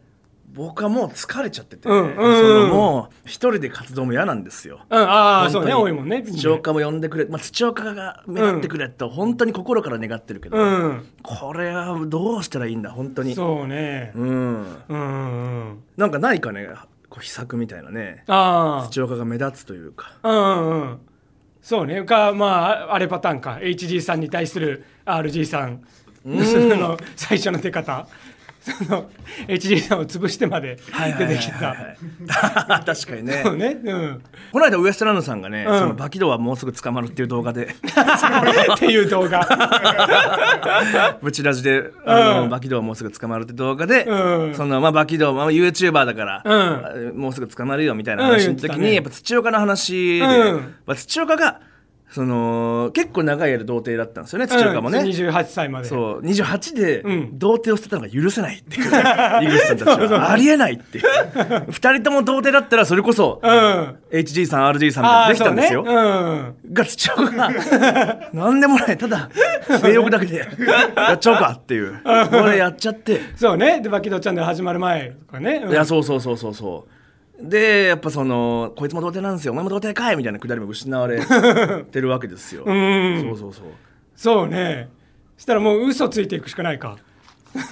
[0.56, 4.80] 僕はもう疲れちゃってて、うんうんそのもう一人で活動も嫌なんですよ。
[4.88, 5.64] うんああ本当に。
[5.66, 11.06] そうね多いもんね土岡も呼んでくれ、まあ、土岡が目立ってくれと本当に心から願ってるけど、うん。
[11.22, 13.34] これはどうしたらいいんだ本当に。
[13.34, 14.12] そうね。
[14.14, 14.66] うん。
[14.88, 16.68] うんうんなんかないかね
[17.10, 18.24] こう秘策みたいなね。
[18.26, 20.12] ああ土岡が目立つというか。
[20.22, 20.98] うんうん。
[21.60, 22.02] そうね。
[22.04, 22.46] かま
[22.86, 23.58] ああれパターンか。
[23.60, 25.82] HG さんに対する RG さん。
[26.26, 28.08] の最初の出方
[28.66, 29.08] その
[29.46, 30.76] HG さんを潰してまで
[31.18, 31.76] 出てきた。
[32.26, 33.42] た 確かにね。
[33.44, 33.78] そうね。
[33.84, 34.22] うん。
[34.52, 35.78] この間ウエストランドさんがね、うん。
[35.78, 37.66] そのバキドはもうすぐ捕まるっていう動画で。
[38.74, 39.46] っていう動画。
[41.22, 42.50] ブチラジで、あのうん。
[42.50, 44.54] バキドはもうすぐ捕まるって動画で、うん。
[44.54, 47.16] そのまあバキド、まあ、YouTuber だから、うん。
[47.16, 48.94] もうすぐ捕まるよみたいな話の時に、ね。
[48.94, 50.74] やっぱ土岡の話で、うん。
[50.86, 51.60] まあ、土岡が
[52.10, 55.00] その結構長い間童貞だったんですよね土岡もね。
[55.00, 55.88] うん28歳まで。
[55.88, 56.20] そう。
[56.22, 57.38] 28でうん。
[57.38, 60.30] 童貞を捨てたのが許せないっていう井口さんたちは。
[60.30, 61.04] ありえないっていう。
[61.04, 63.96] 2人とも童貞だったらそれこそうん。
[64.12, 66.54] HG さん RG さんみたいなのできたんですよ、あーそうね。
[66.72, 67.50] が土岡が。
[68.32, 68.96] 何でもない。
[68.96, 69.28] ただ
[69.80, 70.36] 性欲だけで。
[70.96, 72.00] やっちゃおうかっていう。
[72.04, 73.16] これやっちゃって。
[73.18, 73.80] うんそうね。
[73.80, 75.60] でバキドチャンネル始まる前とかね。
[75.64, 75.70] うん。
[75.72, 76.95] いやそうそうそうそうそう
[77.40, 79.52] でやっぱそのこいつも童貞なんですよ。
[79.52, 81.20] お前も童貞かいみたいなくだりも失われ
[81.90, 83.20] てるわけですよ、うん。
[83.22, 83.64] そうそうそう。
[84.16, 84.88] そうね。
[85.36, 86.96] したらもう嘘ついていくしかないか。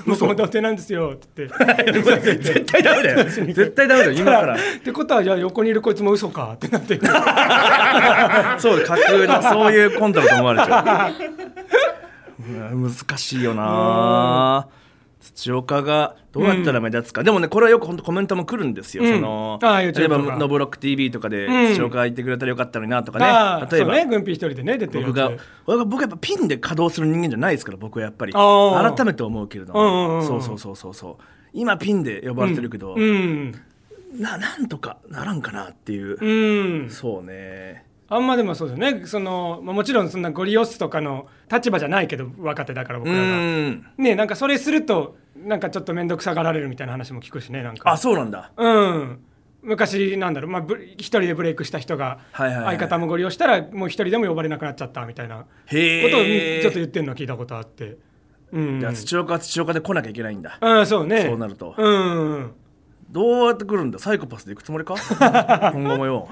[0.06, 1.12] 僕も童貞なんですよ。
[1.14, 2.36] って言って。
[2.42, 3.24] 絶対ダメだよ。
[3.28, 4.54] 絶対ダメだよ今から。
[4.54, 6.52] ってことはじゃあ横にいるこいつも嘘か？
[6.54, 7.06] ってなっていく。
[7.06, 11.10] そう架空のそういうコントだと思われちゃ
[12.72, 12.76] う。
[12.76, 14.66] 難しいよな
[15.34, 19.14] 土岡がどうやったら目立つか、でもねこれはよく本当コメントも来るんですよ、うん。
[19.14, 25.30] そのああ YouTube 例えばとか「ノブロック TV」とかでうん土岡がいてくれたらよかったのになとかね、例えば、ね軍備一人でね出て僕が
[25.84, 28.32] 僕やっぱピンで稼働する人間じゃないですから僕はやっぱり。
[28.32, 31.24] 改めて思うけれどうんうんうんもそうそうそうそうそう。
[31.52, 33.52] 今ピンで呼ばれてるけど、うん。
[34.18, 36.90] ななんとかならんかなっていう、うん。
[36.90, 39.06] そうねあんまでもそうですよね。
[39.06, 43.24] その、まあ、もちろんそんなゴリ押すとかの立場じゃないけど若手だから僕うらが。
[43.26, 43.86] ん。
[43.96, 47.90] ねなんかそれするとなんかちょっと面倒くさがられるみたいな話も聞くしねなんか。
[47.90, 48.52] あそうなんだ。
[48.56, 49.20] うん。
[49.62, 57.96] 昔なんだろう、まあ、ブ一人でブレイクした人が相方もご利用したらもう一人でも呼ばれなくなっちゃったみたいなことをちょっと言ってるの聞いたことあって。
[58.52, 58.80] うん。
[58.80, 60.58] じゃあ土岡は土岡で来なきゃいけないんだ。
[60.60, 61.22] うんそうね。
[61.22, 61.74] そうなると。
[61.78, 62.52] うん。
[63.10, 63.98] どうやって来るんだ？
[63.98, 64.94] サイコパスで行くつもりか？
[65.72, 66.28] 今後もよ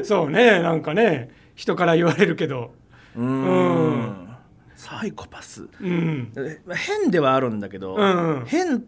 [0.04, 2.74] そうねなんかね人から言われるけど。
[3.16, 4.28] うーん。
[4.76, 5.68] サイコパス。
[5.80, 6.32] うん。
[6.74, 8.44] 変ではあるんだけど、うん。
[8.46, 8.84] 変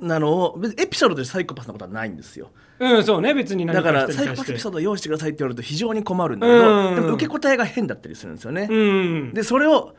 [0.00, 2.50] なのを別にエピソードでサイコパスなことはないんですよ。
[2.80, 6.94] うんそうね別に何だからサイコパスエピソードを用意してくださいって言われると非常に困るんだけど、うん。
[6.94, 9.34] でも受け答えが変だったりするんですよね、うん。
[9.34, 9.94] でそれを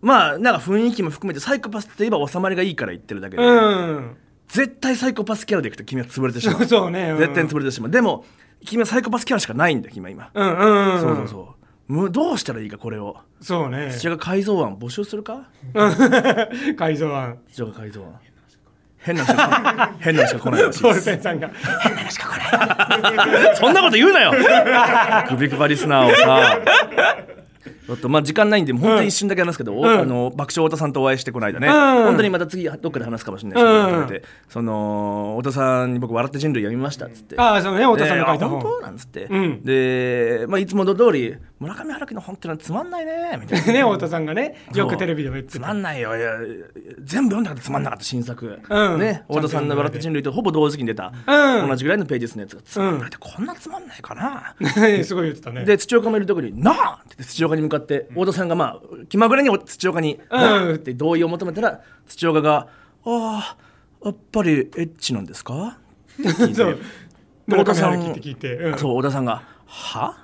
[0.00, 4.16] まあなんか雰囲気も含めてサイコパスって言えば収まりがいいから言ってるだけで、うん。
[4.48, 6.64] 絶対サイコパスキャラでいくと君は潰れてしまう。
[6.66, 7.18] そうねうん。
[7.18, 7.90] 絶対に潰れてしまう。
[7.90, 8.24] でも
[8.64, 11.54] 君はサイコパスキャラしかないんだよ君は今、うんうんそうそうそ
[11.88, 11.92] う。
[11.92, 13.16] むどうしたらいいかこれを。
[13.40, 13.90] そうね。
[13.92, 15.42] 土屋が改造案募集するか？
[16.78, 17.38] 改造案。
[17.52, 18.14] 土屋が改造案。
[18.98, 21.50] 変な人が変な人が来ないらしいボールですペンさんが。
[23.54, 24.32] そんなこと言うなよ。
[25.28, 26.58] 首配りリスナーをさ
[27.86, 29.86] ちょっとまあ時間ないんで本当に一瞬だけ話すけど、おうん。
[29.86, 32.04] あの爆笑太田さんとお会いしてこの間ね、うん。
[32.04, 34.08] 本当にまた次どっかで話すかもしれないです。
[34.08, 34.22] けど、うん。
[34.48, 37.36] その太田さんに僕「笑って人類」読みましたっつって。
[37.38, 38.80] ああそうね太田さんの書いた本当？
[38.80, 39.62] なんつって、うん。
[39.62, 43.66] で、まあ、いつもの通り「村上春樹の本ってのはつまんないね」みたいな。
[43.72, 46.16] ね太田さんがねよくテレビでも言ってつたまんないよ。
[46.16, 46.32] いや
[47.02, 49.00] 全部読んだからつまんなかった新作、うん。
[49.00, 51.68] ね太田さんの「笑って人類」とほぼ同時期に出た、うん。
[51.68, 53.08] 同じぐらいのページ数のやつがつまんない。
[53.08, 54.54] ってこんなつまんないかな、
[55.04, 55.64] すごい言ってたね。
[55.64, 62.68] で土岡もいるところに「なあ!」って土岡に向かって太田さんがまあ気まぐれに土岡に「なあ!」って同意を求めたら土岡が
[63.06, 63.56] 「ああ
[64.04, 65.78] やっぱりエッチなんですか?」
[66.20, 66.54] って聞いて。
[66.54, 66.78] そう。
[68.12, 68.78] って聞いて、うん。
[68.78, 70.14] そう太田さんが「は?」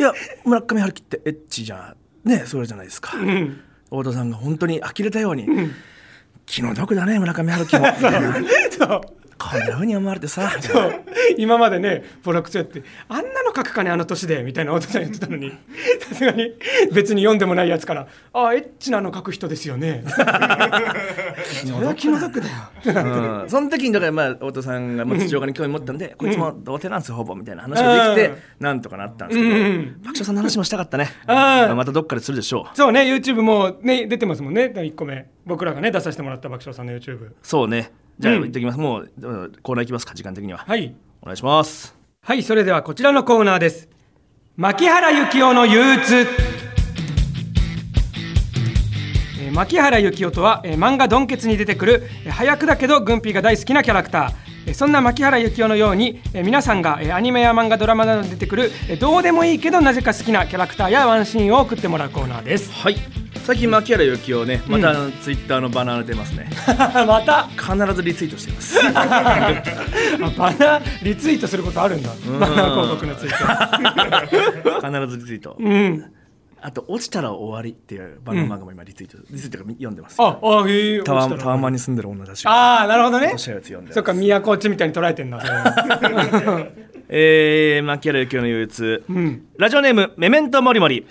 [0.00, 0.14] いや
[0.46, 3.60] 村上春樹ってエッチじゃねそれじゃないですか、ん。
[3.84, 5.46] 太田さんが本当に呆れたように
[6.46, 8.34] 「気の毒だね村上春樹も」みたいな
[8.78, 9.00] そう
[9.40, 10.52] こんなふうに思われてさ
[11.38, 15.50] 今までねボロクソやってあんなの書くかねあの年でみたいな太田さん言ってたのに。
[16.00, 16.52] さすがに
[16.92, 20.04] 別に読んでもないやつから「あエッチなの書く人ですよね」
[21.64, 22.54] それは気の毒だよ。
[23.42, 28.36] うん、その時にだからまあ太田さんがまあ土岡に興味持ったんで、こいつも童貞なんですよほぼみたいな話ができて、うん。
[28.60, 29.96] なんとかなったんですけど、うん。
[30.02, 32.76] 爆笑さんの話もしたかったね、またどっかでするでしょう。
[32.76, 35.28] そうね YouTube もね出てますもんね1個目。
[35.46, 38.42] 僕らがね出させてもらった爆笑さんの YouTube そうねじゃあうん。
[38.42, 40.94] 行ってきます、もううんコーナー行きますか時間的には、はい。
[41.22, 41.96] お願いします。
[42.22, 43.88] はいそれではこちらのコーナーです。
[44.56, 46.26] 牧原幸雄の憂鬱、
[49.52, 54.30] 牧原幸雄とは、えー漫画「ドンケツ」に出てくる、えー早くだけど軍ピーが大好きなキャラクター。
[54.66, 62.70] えーそんな牧原幸雄のように、えー皆さんが、えーアニメや漫画ドラマなどに出てくる、えーどうでもいいけどなぜか好きなキャラクターやワンシーンを送ってもらうコーナーです。
[62.72, 62.96] はい
[63.50, 66.48] 最近牧原幸雄ねまたツイッターのバナー出ますね。
[67.04, 67.48] また？
[67.48, 68.78] 必ずリツイートしてます。
[68.94, 72.10] あバナリツイートすることあるんだ。
[72.38, 74.86] バナ広告のツイート。
[74.86, 75.56] 必ずリツイート。
[75.58, 76.12] うん。
[76.60, 80.16] あと落ちたら終わりっていうバナー漫画も今リツイート、リツイートが読んでます。
[80.20, 83.32] ああへえタワタワマンに住んでる女たちがああなるほどね。
[83.32, 85.42] 落ちたやつ読んでますそっか都落ちみたいに捉えてんだ
[87.08, 89.46] えー、牧原幸雄の憂鬱、うん。
[89.58, 91.04] ラジオネームメメントモリモリ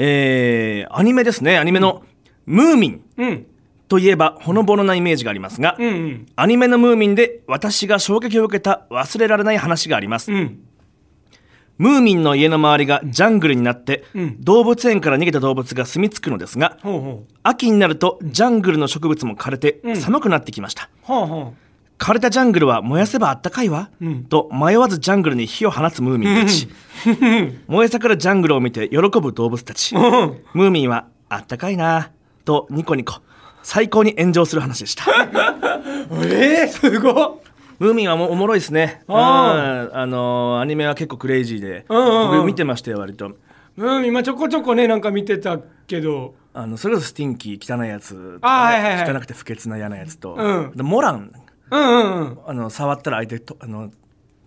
[0.00, 1.58] えー、アニメですね。
[1.58, 2.04] アニメの、
[2.46, 3.04] ムーミン。
[3.16, 3.46] うん。
[3.88, 6.26] といえばほのぼのなイメージがありますが、うんうん。
[6.36, 10.60] アニメのムーミンで私が衝撃を受けた忘れられない話があります、うん。
[11.78, 14.36] ムーミンの家の周りがジャングルになって、うん。
[14.40, 17.32] 動物園から逃げた動物が住み着くのですがほうほう。
[17.42, 19.96] 秋になるとジャングルの植物も枯れてうん。
[19.96, 21.54] 寒くなってきました、ほうほ
[21.98, 24.24] 枯れたジャングルは燃やせばあったかいわ、うん。
[24.24, 26.68] と迷わずジャングルに火を放つムーミンたち、
[27.66, 30.04] 燃え盛るジャングルを見て喜ぶ動物たち、ううん。
[30.54, 32.10] ムーミンはあったかいな。
[32.44, 33.20] とニコニコ。
[33.62, 35.04] 最高に炎上する話でした。
[36.12, 37.34] えー、すごっ。
[37.78, 39.02] ムーミンはもうおもろいですね。
[39.08, 39.16] うん。
[39.16, 43.32] ああのーアニメは結構クレイジーで、僕見てましたよ割と。
[43.76, 46.34] うん今ちょこちょこねなんか見てたけど。
[46.54, 49.16] あのそれこそスティンキー汚いやつあはいはいはい。
[49.16, 50.72] 汚くて不潔な嫌なやつと、うん。
[50.74, 51.30] でモラン
[51.70, 52.38] うんうんうん。
[52.46, 53.90] あの触ったら相手とあの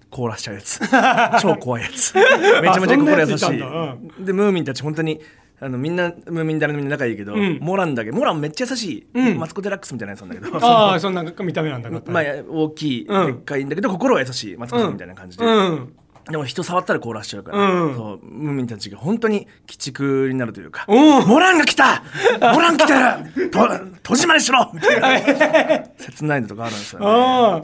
[0.10, 0.80] 凍らしちゃうやつ。
[1.42, 2.14] 超怖いやつ。
[2.16, 3.38] めちゃめちゃ心優しい。
[3.38, 5.22] ついたんでムーミンたち本当に
[5.60, 7.60] あのみんなムーミン誰のみんな仲いいけど、ん。
[7.62, 9.40] モランだけモランめっちゃ優しい、うん。
[9.40, 10.58] マツコ・デラックスみたいなやつなんだけど。
[10.66, 13.26] ああそんな見た目なんだ まあ大きい、うん。
[13.28, 15.94] でっかいんだけど心は優しいマツコさんみたいな感じで、うん
[16.30, 17.96] でも人触ったら凍らしちゃうから、うん。
[17.96, 22.04] そうムーミンたちが本当に鬼畜になるというかモランが来た
[22.54, 23.60] モラン来てると
[24.04, 27.06] 戸締まりしろみたいな切ないのとかあるんですよね。
[27.08, 27.64] あ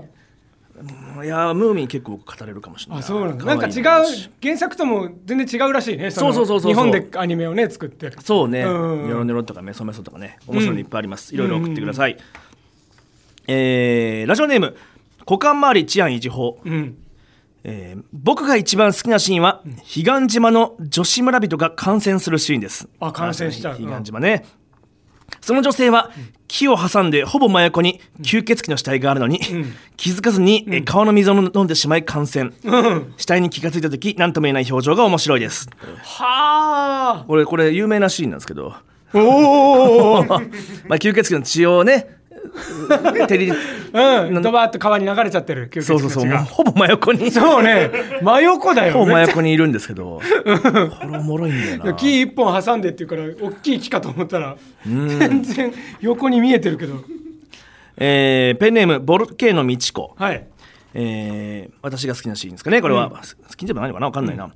[1.24, 3.00] いやームーミン結構語れるかもしれない。
[3.00, 8.12] あそうなんだ可愛ないんか違うし原作とも全然違うらしいねのそうそうそうそう日本でアニメをね作って。
[8.24, 9.04] そうね、うん。
[9.06, 12.18] ニョロニョロとかメソメソとかね面白いのいっぱいあります、いろいろ送ってください、
[13.48, 14.76] えーラジオネーム
[15.22, 16.98] 股間周り治安維持法、うん
[17.64, 19.62] えー僕が一番好きなシーンは、
[19.94, 22.88] 彼岸島の女子村人が感染するシーンです。
[23.00, 23.78] あ感染しちゃう。
[23.78, 24.46] 彼岸島ね、
[25.42, 26.12] その女性は
[26.48, 29.40] 木を挟んでほぼ真横に吸血鬼の死体があるのに、
[29.96, 33.14] 気づかずに、え川の水を飲んでしまい感染、うん。
[33.18, 35.70] 死体に気がついた時何とも言えない表情が面白いです。
[36.04, 37.26] はあ。
[37.28, 38.74] これこれ有名なシーンなんですけど。
[39.14, 40.40] おお まあ
[40.98, 42.17] 吸血鬼の血をね
[42.58, 44.42] 照りうん。
[44.42, 45.70] ドバーッと川に流れちゃってる。
[45.82, 46.32] そうそうそう。
[46.32, 47.32] ほぼ真横に。
[47.32, 47.90] そうね。
[48.22, 50.22] 真横だよほぼ真横にいるんですけど。
[50.44, 51.90] これおもろいんだよな。
[51.92, 57.04] ゃ木一本挟んでっていうから大きい木かと思ったら全然横に見えてるけど。
[57.98, 60.48] えーペンネームボルケーノミチコはい。
[60.94, 64.52] えー私が好きなシーンですかねこれは、好きでもないのかな分かんないな、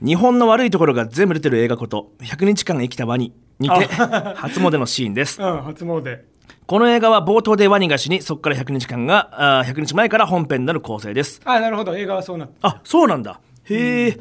[0.00, 5.40] 日本の悪いところが全部出てる映画こと100日間生きたワニにて初詣のシーンです。
[5.40, 6.20] うん初詣
[6.66, 11.40] この映画は冒頭でワニが死にそこから100日間があー100日前から本編になる構成です。
[11.44, 11.96] あなるほど。
[11.96, 13.40] 映画はそうなってあそうなんだ。
[13.64, 14.18] へえ、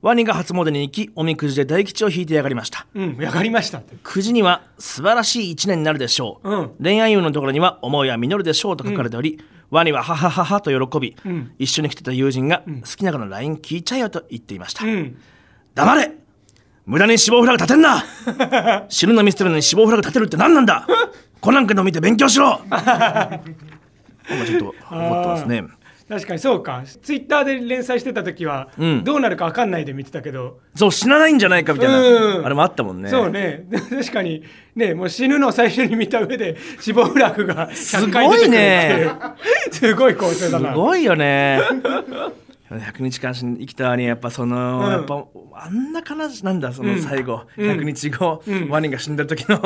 [0.00, 2.86] ワニが初詣に行きおみくじで大吉を引いてやがりました。
[2.94, 6.70] うんやがりましたくじには素晴らしい一年になるでしょう、うん。
[6.82, 11.52] 恋愛運のところには思いは実るでしょうと書かれており、ワニはははははと喜び、ん。
[11.58, 15.16] 一緒に来てた友人が、好きな子の LINE 聞いちゃえよと言っていました、うん。
[15.74, 16.12] 黙れ。
[16.86, 18.04] 無駄に死亡フラグ立てんな。
[18.88, 20.86] 死ぬの見捨てるのに死亡フラグ立てるって何なんだ
[21.40, 22.60] コナン君の見て勉強しろ。
[22.68, 25.64] 今ちょっと怒ってますね。
[26.08, 26.82] 確かにそうか。
[27.02, 29.04] ツイッターで連載してた時は、うん。
[29.04, 32.46] どうなるか分かんないで見てたけど、そう死なないんじゃないかみたいな、うん。
[32.46, 33.08] あれもあったもんね。
[33.10, 33.64] そうね。
[33.88, 34.42] 確かに。
[34.74, 39.12] ねもう死ぬのを最初に見た上で死亡フラグが100回出てくるっていう。
[39.70, 40.72] すごい構成だな。
[40.72, 41.60] すごいよね
[42.78, 44.90] 100日間生きたにやっぱその、うん。
[44.90, 47.70] やっぱあんな悲しなんだその最後、うん。
[47.70, 48.68] 100日後、うん。
[48.68, 49.60] ワニが死んだ時の、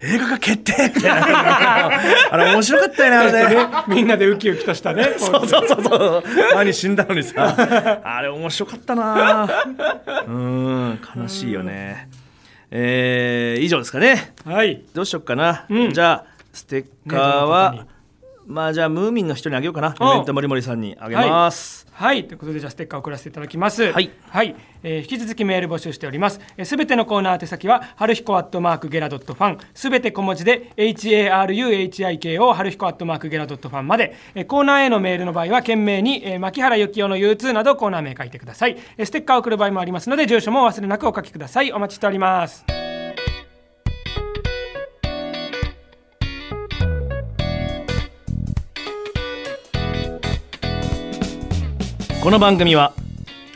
[0.00, 1.90] 映画が決定みたいな。
[2.32, 3.54] あれ面白かったよねあれね。
[3.56, 6.22] ねみんなでウキウキとしたね そうそうそうそう。
[6.54, 8.00] ワニ死んだのにさ。
[8.02, 9.48] あれ面白かったな。
[10.26, 12.08] うん悲しいよね。
[12.70, 14.32] えー、以上ですかね。
[14.46, 14.82] はい。
[14.94, 15.92] どうしよっかな、うん。
[15.92, 17.93] じゃあステッカーは、の方に？
[18.46, 19.94] まあじゃあムーミンの人にあげようかな。
[19.98, 22.26] おイベントもりもりさんにあげます、はい。
[22.26, 23.92] ということでじゃあステッカーを送らせていただきます。
[23.92, 24.10] はい、
[24.82, 26.40] えー引き続きメール募集しております。
[26.64, 29.58] すべ、全てのコーナー宛先ははるひこアットマークゲラドットファン。
[29.72, 41.72] すべて小文字で HARUHIKO はるひこアットマークゲラドットファンまで、えーコーナーへのメールの場合は懸命に、えー、牧原幸雄の U2 などコーナー名書いてください、えーステッカーを送る場合もありますので住所もお忘れなくお書きください。
[41.72, 42.83] お待ちしております
[52.24, 52.94] この番組は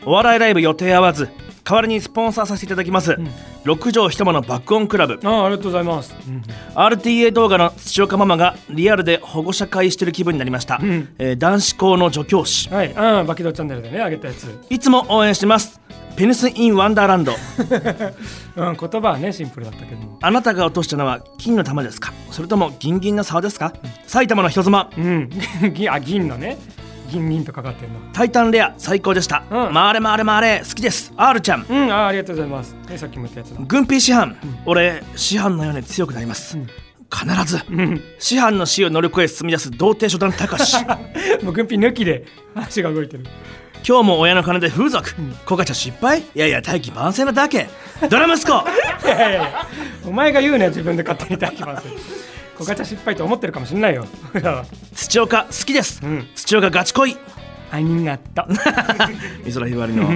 [0.05, 1.27] お笑いライブ予定合わず
[1.63, 3.15] 代わりにスポンサーさせていただきます、
[3.63, 5.19] 六畳一間の爆音クラブ。
[5.23, 6.41] ああありがとうございます、うん
[6.75, 11.09] RTA 動画の土岡ママがリアルで保護者会してる気分になりました、ん。
[11.19, 12.69] えー男子校の助教師。
[12.69, 12.91] はい。
[12.91, 14.47] うんバキドーチャンネルでねあげたやつ。
[14.69, 15.79] いつも応援してます。
[16.15, 17.33] ペニス・イン・ワンダーランド。
[18.55, 20.17] うん言葉はねシンプルだったけども。
[20.21, 22.13] あなたが落としたのは金の玉ですか？
[22.31, 23.73] それとも銀銀の沢ですか、
[24.07, 24.89] 埼玉の人妻。
[24.97, 25.29] うん。
[25.73, 26.57] 銀 あ銀のね
[27.09, 27.99] 銀銀とかかってんの。
[28.13, 29.73] タイタンレア最高でした、うん。
[29.73, 31.11] 回れ回れ回れ好きです。
[31.17, 31.65] R ちゃん。
[31.69, 32.75] うんあありがとうございます。
[32.89, 33.61] ねさっきも言ったやつだ。
[33.67, 36.57] 軍備師範、俺師範のように強くなります、
[37.11, 38.01] 必ず、うん。
[38.19, 40.75] 師範の死を乗り越え進み出す童貞初段高し。
[41.43, 43.25] もう軍備抜きで足が動いてる。
[43.87, 46.19] 今日も親の金で風俗、コカちゃん失敗？
[46.19, 47.69] いやいや大器晩成なだけ。
[48.09, 48.51] ドラ息子。
[49.07, 49.67] いやいやいや
[50.05, 51.87] お前が言うね自分で勝手に抱きます
[52.59, 54.05] 小ガチャ失敗と思ってるかもしれないよ。
[54.93, 56.27] 土岡好きです、ん。
[56.35, 57.17] 土岡ガチ恋。
[57.71, 58.45] ありがとう。
[59.45, 60.09] 美空ひばりの、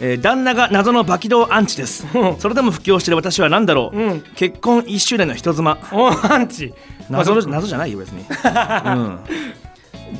[0.00, 2.06] えー旦那が謎のバキドーアンチです。
[2.14, 2.26] う。
[2.34, 4.24] んそれでも布教してる私は何だろう、うん。
[4.34, 5.78] 結婚1周年の人妻。
[5.92, 6.74] おアンチ。
[7.10, 8.24] 謎謎じゃないよ別に。
[8.86, 9.18] うん。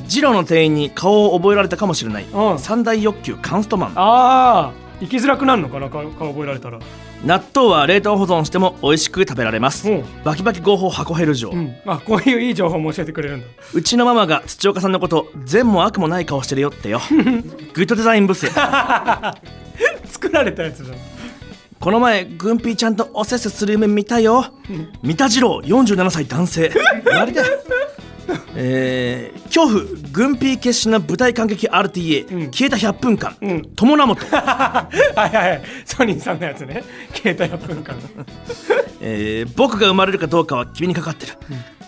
[0.07, 2.59] ジローの店員に顔を覚えられたかもしれない、うん。
[2.59, 3.89] 三大欲求カンストマン。
[3.95, 4.71] ああ
[5.01, 6.79] 生きづらくなるのかな顔顔覚えられたら
[7.23, 10.03] 納豆は冷凍保存しても美味しく食べられます、うん。
[10.23, 11.75] バキバキ合法箱ヘル城、ううん。
[11.85, 13.47] あこういういい情報も教えてくれるんだ。
[13.81, 17.01] ちのママが土岡さんのこと善も悪もない顔してるよってよ。
[17.73, 18.47] グッドデザインブス
[20.05, 20.97] 作られたやつじゃん。
[21.79, 24.45] この前軍ピーちゃんとおせっせする夢見たよ。
[25.03, 26.71] 三田次郎47歳男性。
[27.05, 27.41] 割で
[28.55, 32.51] えー、恐怖軍ピー決死の舞台感激 RTA、うん。
[32.51, 33.61] 消えた100分間、うん。
[33.75, 35.61] 友名本、 はいはいはい。
[35.85, 36.83] ソニーさんのやつね。
[37.13, 37.95] 携帯1分間。
[39.01, 41.33] えー僕が生まれるかどうかは君にかかってる、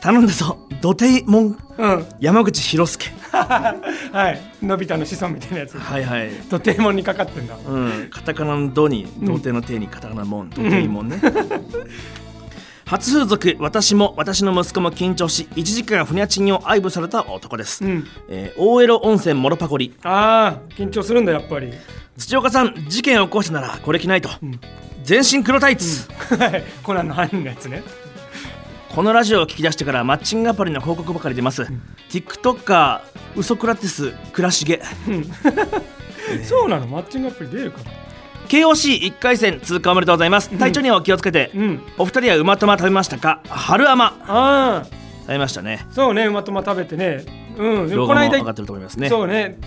[0.02, 2.06] 頼んだぞ土手もんうん。
[2.19, 3.12] 山口博介。
[3.32, 4.65] はい。
[4.65, 5.78] のび太の子孫みたいなやつ。
[5.78, 6.30] はいはい。
[6.50, 7.56] とてもにかかってんだ。
[7.67, 11.19] うん、カタカナの「ド」に童貞の「手」にカタカナの「モン」童貞もんね、
[12.88, 18.08] 初風俗私も私の息子も緊張し1時間ふにゃちんを愛撫された男です、うん。
[18.30, 19.93] えー大江戸温泉モロパコリ。
[20.04, 21.73] ああ緊張するんだやっぱり。
[22.17, 24.30] 土岡さん事件を起こしたならこれ着ないと、
[25.04, 26.63] 全身黒タイツ、はい。
[26.82, 27.84] コナンの犯人のやつね。
[28.89, 31.67] このラジオを聞き出してからマッチングアプリの広告ばかり出ます、
[32.10, 33.02] TikToker
[33.36, 34.80] ウソクラティス倉重
[36.43, 36.88] そうなの？
[36.88, 37.91] マッチングアプリ出るかな？
[38.47, 40.49] KOC1 回戦通過おめでとうございます。
[40.57, 41.81] 体調にはお気をつけて、うん。
[41.97, 43.41] お二人はうまとま食べましたか？
[43.49, 44.86] 春甘ああ。
[45.21, 45.86] 食べましたね。
[45.91, 47.25] そうねうまとま食べてね。
[47.57, 47.89] うん。
[47.89, 49.10] この間画も上がってると思いますね。
[49.10, 49.57] そうね。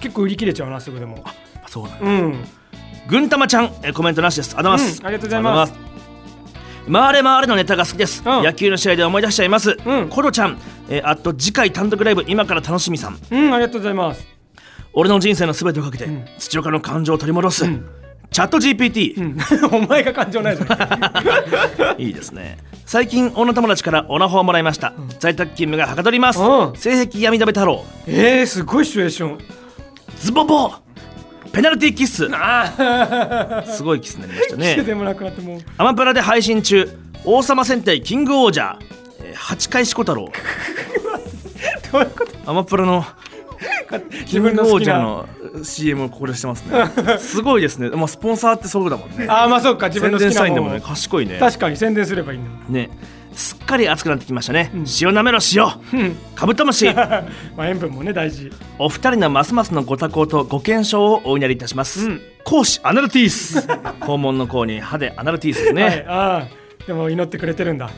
[0.00, 1.22] 結構売り切れちゃうなすぐでも。
[1.24, 1.32] あ
[1.68, 2.06] そうなんだ。
[2.06, 2.44] うん。
[3.06, 4.56] ぐんたまちゃんえコメントなしです。
[4.56, 5.06] ありがとうございます、うん。
[5.06, 5.72] ありがとうございます。
[6.92, 8.42] 回れ回れのネタが好きです、うん。
[8.42, 10.08] 野球の試合で思い出しちゃいます、うん。
[10.08, 10.58] コロちゃん
[10.90, 13.18] えあと次回単独ライブ今から楽しみさん。
[13.30, 14.26] うんありがとうございます。
[14.92, 16.26] 俺の人生の全てをかけて、ん。
[16.38, 17.84] 土岡の感情を取り戻す、ん
[18.30, 19.38] チャット GPT、うん。
[19.84, 22.00] お前が感情ないじゃん。
[22.00, 22.58] いいですね。
[22.86, 26.76] 最近女友達からオナホをもらいました、在宅勤務がはかどります、うん。
[26.76, 27.84] 性癖闇鍋太郎。
[28.06, 29.38] えー、すごいシチュエーション。
[30.20, 30.72] ズボボ。
[31.52, 32.28] ペナルティーキッス
[33.76, 35.64] すごいキスになりましたね。
[35.78, 36.90] アマプラで配信中。
[37.24, 38.76] 王様戦隊キングオージャー、
[39.24, 40.30] えー、八海四股太郎。
[41.92, 42.50] どういうこと？
[42.50, 43.33] アマプラのキ
[44.24, 46.84] 自分の好きなジャーの CM をここでしてますね。
[47.18, 49.26] すごいですね、まあ、スポンサーってそうだもんね。
[49.28, 49.88] ああまあそうか。
[49.88, 51.38] 自分宣の好きなもんね賢いね。
[51.38, 52.50] 確かに宣伝すればいいんだ。
[52.68, 52.90] ね。
[53.34, 56.16] すっかり暑くなってきましたね、塩なめろ塩うん。
[56.36, 56.86] カブトムシ。
[56.94, 57.02] ま
[57.58, 58.50] あ塩分もね大事。
[58.78, 62.20] お二人のますますのご多幸とご健勝をお祈りいたします、うん。
[62.44, 63.58] 講師アナルティース。
[64.00, 66.04] 肛門の甲に歯でアナルティースですね、はい。
[66.06, 67.90] ああでも祈ってくれてるんだ。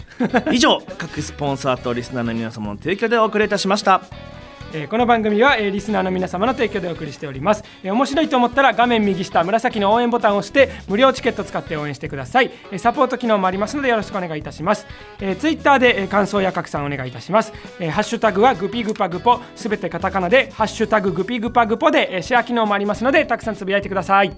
[0.52, 4.02] 以上各スポンサーとリスナーの皆様の提供でお送りいたしました
[4.72, 14.86] えこの番組は、えリスナーの皆様の提供でお送りしております、え面白いと思ったら画面右下紫の応援ボタンを押して無料チケット使って応援してください、えサポート機能もありますのでよろしくお願いいたします、
[15.20, 24.36] えー、ツイッターで、え感想や拡散お願いいたします、えハッシュタグはグピグパグポすべてカタカナでハッシュタググピグパグポで、えシェア機能もありますのでたくさんつぶやいてください。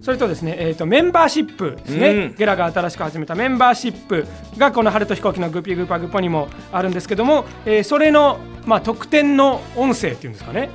[0.00, 2.34] それとですね、えー、とメンバーシップですね、うん。
[2.36, 10.70] ゲラが新しく始めたメンバーシップがこの春と飛行機のグピグパグポにもあるんですけども、えーそれの、まあ、特典の音声っていうんですかね。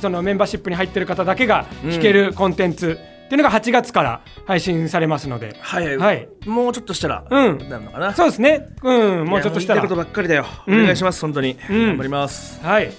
[0.00, 6.28] そのメンバーシップに入ってる方だけが聞けるコンテンツっていうのが8月から配信されますので、はい、はい。
[6.46, 7.58] もうちょっとしたら、うん。
[7.68, 8.12] なるのかな。
[8.12, 8.68] そうですね。
[8.82, 9.24] うん。
[9.24, 9.80] もうちょっとしたら。
[9.80, 11.20] いいことばっかりだよ、うんお願いします。
[11.22, 12.60] 本当に、うん頑張ります。
[12.62, 12.92] はい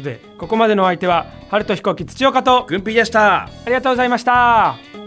[0.00, 3.44] ことでここまでのお相手は春と飛行機土岡と軍ピーでした。
[3.44, 4.99] ありがとうございました